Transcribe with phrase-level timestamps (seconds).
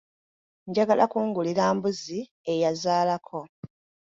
[0.69, 2.19] Njagala kungulira mbuzi
[2.51, 3.39] eyazaalako.